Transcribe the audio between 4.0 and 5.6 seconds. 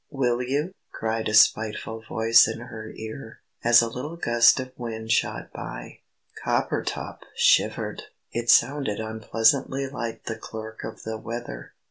gust of wind shot